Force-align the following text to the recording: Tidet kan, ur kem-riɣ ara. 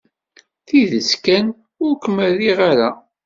Tidet 0.67 1.11
kan, 1.25 1.45
ur 1.83 1.91
kem-riɣ 2.03 2.59
ara. 2.71 2.89